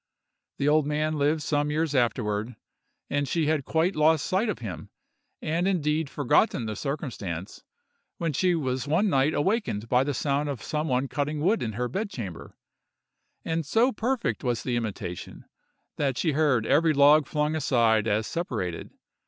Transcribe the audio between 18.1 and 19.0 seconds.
separated.